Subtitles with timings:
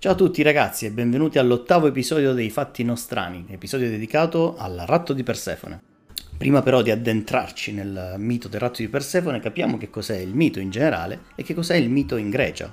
[0.00, 5.12] Ciao a tutti ragazzi e benvenuti all'ottavo episodio dei Fatti Nostrani, episodio dedicato al ratto
[5.12, 5.80] di Persefone.
[6.36, 10.60] Prima però di addentrarci nel mito del ratto di Persefone capiamo che cos'è il mito
[10.60, 12.72] in generale e che cos'è il mito in Grecia.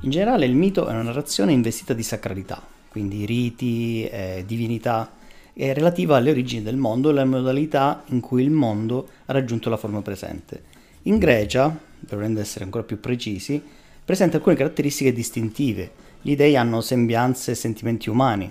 [0.00, 5.12] In generale il mito è una narrazione investita di sacralità, quindi riti, eh, divinità,
[5.52, 9.68] è relativa alle origini del mondo e alle modalità in cui il mondo ha raggiunto
[9.68, 10.62] la forma presente.
[11.02, 11.78] In Grecia,
[12.08, 13.62] per essere ancora più precisi,
[14.02, 18.50] presenta alcune caratteristiche distintive gli dei hanno sembianze e sentimenti umani,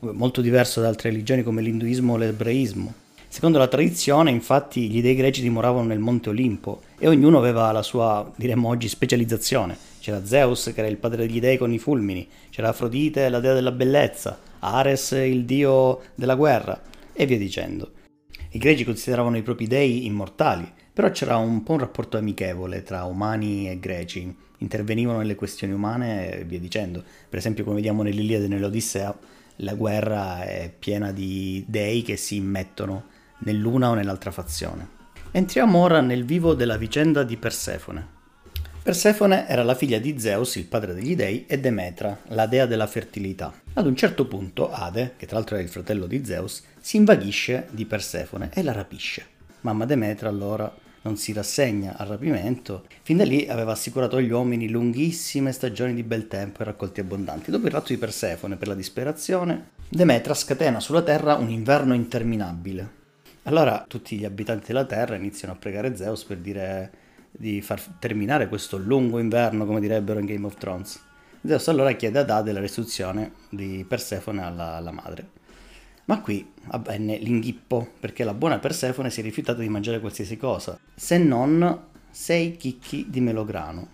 [0.00, 2.92] molto diverso da altre religioni come l'induismo o l'ebraismo.
[3.28, 7.84] Secondo la tradizione, infatti, gli dei greci dimoravano nel Monte Olimpo e ognuno aveva la
[7.84, 9.78] sua, diremmo oggi, specializzazione.
[10.00, 13.54] C'era Zeus, che era il padre degli dei con i fulmini, c'era Afrodite, la dea
[13.54, 17.92] della bellezza, Ares, il dio della guerra, e via dicendo.
[18.50, 23.04] I greci consideravano i propri dei immortali, però c'era un po' un rapporto amichevole tra
[23.04, 27.04] umani e greci, intervenivano nelle questioni umane e via dicendo.
[27.28, 29.16] Per esempio, come vediamo nell'Iliade e nell'Odissea,
[29.58, 33.04] la guerra è piena di dei che si immettono
[33.44, 34.88] nell'una o nell'altra fazione.
[35.30, 38.04] Entriamo ora nel vivo della vicenda di Persefone.
[38.82, 42.88] Persefone era la figlia di Zeus, il padre degli dei, e Demetra, la dea della
[42.88, 43.54] fertilità.
[43.74, 47.68] Ad un certo punto Ade, che tra l'altro era il fratello di Zeus, si invaghisce
[47.70, 49.26] di Persefone e la rapisce.
[49.60, 52.84] Mamma Demetra allora non si rassegna al rapimento.
[53.02, 57.50] Fin da lì aveva assicurato agli uomini lunghissime stagioni di bel tempo e raccolti abbondanti.
[57.50, 62.96] Dopo il ratto di Persefone, per la disperazione, Demetra scatena sulla terra un inverno interminabile.
[63.44, 66.90] Allora tutti gli abitanti della terra iniziano a pregare Zeus per dire
[67.30, 71.02] di far terminare questo lungo inverno, come direbbero in Game of Thrones.
[71.42, 75.28] Zeus allora chiede ad Ade la resurrezione di Persefone alla, alla madre.
[76.08, 80.78] Ma qui avvenne l'inghippo, perché la buona Persefone si è rifiutata di mangiare qualsiasi cosa,
[80.94, 83.88] se non sei chicchi di melograno,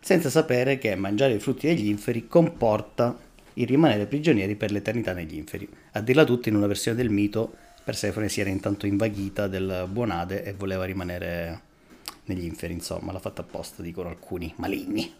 [0.00, 3.16] senza sapere che mangiare i frutti degli inferi comporta
[3.54, 5.68] il rimanere prigionieri per l'eternità negli inferi.
[5.92, 7.54] A dirla tutta, in una versione del mito,
[7.84, 11.60] Persefone si era intanto invaghita del buon Ade e voleva rimanere
[12.24, 15.14] negli inferi, insomma, l'ha fatta apposta, dicono alcuni maligni.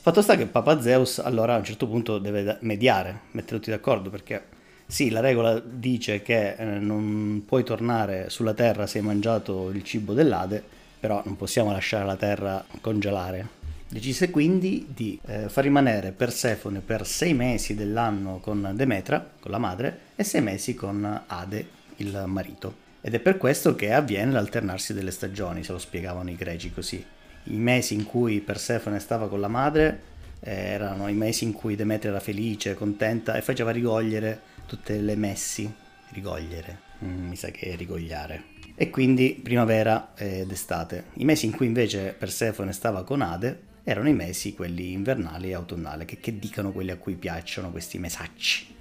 [0.00, 4.10] Fatto sta che Papa Zeus allora a un certo punto deve mediare, mettere tutti d'accordo
[4.10, 4.60] perché
[4.92, 9.82] sì, la regola dice che eh, non puoi tornare sulla Terra se hai mangiato il
[9.82, 10.62] cibo dell'Ade,
[11.00, 13.48] però non possiamo lasciare la Terra congelare.
[13.88, 19.56] Decise quindi di eh, far rimanere Persefone per sei mesi dell'anno con Demetra, con la
[19.56, 21.66] madre, e sei mesi con Ade,
[21.96, 22.74] il marito.
[23.00, 27.02] Ed è per questo che avviene l'alternarsi delle stagioni, se lo spiegavano i greci così.
[27.44, 30.00] I mesi in cui Persefone stava con la madre
[30.40, 35.16] eh, erano i mesi in cui Demetra era felice, contenta e faceva ricogliere tutte le
[35.16, 35.70] messi,
[36.12, 38.44] rigogliere, mm, mi sa che rigogliare.
[38.74, 41.08] E quindi primavera ed estate.
[41.16, 45.54] I mesi in cui invece Persefone stava con Ade erano i mesi quelli invernali e
[45.54, 48.74] autunnali, che, che dicano quelli a cui piacciono questi mesacci.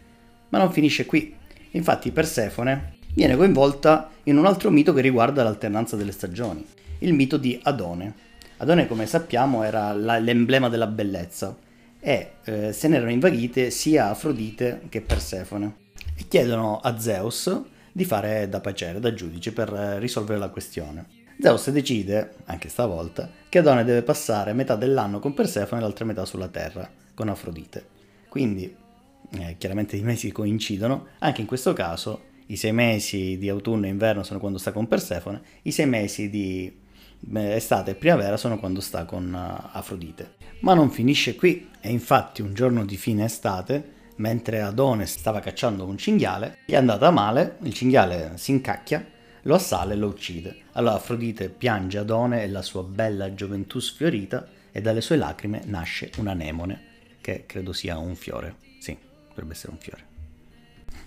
[0.47, 1.35] Ma non finisce qui.
[1.71, 6.65] Infatti Persefone viene coinvolta in un altro mito che riguarda l'alternanza delle stagioni,
[6.99, 8.13] il mito di Adone.
[8.57, 11.53] Adone, come sappiamo, era la, l'emblema della bellezza
[11.99, 15.80] e eh, se ne erano invaghite sia Afrodite che Persefone
[16.27, 17.61] chiedono a Zeus
[17.91, 21.19] di fare da pacere, da giudice per eh, risolvere la questione.
[21.39, 26.23] Zeus decide, anche stavolta, che Adone deve passare metà dell'anno con Persefone e l'altra metà
[26.25, 27.85] sulla terra, con Afrodite.
[28.29, 28.75] Quindi,
[29.31, 33.89] eh, chiaramente i mesi coincidono, anche in questo caso i sei mesi di autunno e
[33.89, 36.79] inverno sono quando sta con Persefone, i sei mesi di
[37.33, 40.35] estate e primavera sono quando sta con uh, Afrodite.
[40.61, 45.83] Ma non finisce qui e infatti un giorno di fine estate, mentre Adone stava cacciando
[45.83, 49.03] un cinghiale, gli è andata male, il cinghiale si incacchia,
[49.41, 50.55] lo assale e lo uccide.
[50.73, 56.11] Allora Afrodite piange Adone e la sua bella gioventù sfiorita e dalle sue lacrime nasce
[56.17, 56.79] un anemone,
[57.19, 58.57] che credo sia un fiore.
[58.79, 58.95] Sì,
[59.27, 60.09] dovrebbe essere un fiore.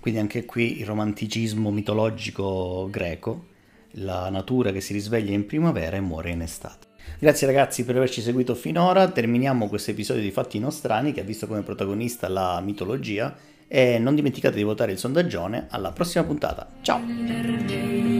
[0.01, 3.53] Quindi anche qui il romanticismo mitologico greco
[3.97, 6.87] la natura che si risveglia in primavera e muore in estate.
[7.19, 11.47] Grazie ragazzi per averci seguito finora, terminiamo questo episodio di Fatti Nostrani che ha visto
[11.47, 13.35] come protagonista la mitologia.
[13.67, 18.14] E non dimenticate di votare il sondaggione, alla prossima puntata, ciao!